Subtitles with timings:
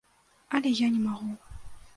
[0.59, 1.31] Але я не магу.